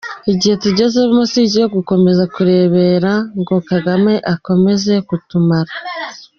Igihe 0.31 0.55
tugezemo 0.63 1.19
si 1.31 1.39
icyo 1.47 1.65
gukomeza 1.75 2.23
kurebera 2.33 3.11
ngo 3.41 3.55
kagame 3.69 4.13
akomeze 4.33 4.93
kutumara. 5.07 5.73